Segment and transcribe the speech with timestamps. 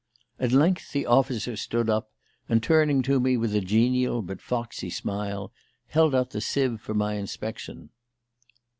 [0.39, 2.09] At length the officer stood up,
[2.49, 5.51] and turning to me with a genial but foxy smile,
[5.89, 7.91] held out the sieve for my inspection.